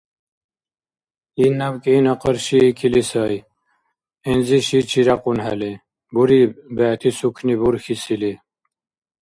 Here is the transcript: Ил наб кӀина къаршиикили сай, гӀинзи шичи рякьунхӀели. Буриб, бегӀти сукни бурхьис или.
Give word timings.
Ил 1.43 1.51
наб 1.59 1.75
кӀина 1.83 2.13
къаршиикили 2.21 3.03
сай, 3.09 3.35
гӀинзи 4.23 4.59
шичи 4.67 5.01
рякьунхӀели. 5.07 5.71
Буриб, 6.13 6.51
бегӀти 6.75 7.09
сукни 7.17 7.55
бурхьис 7.59 8.03
или. 8.15 8.33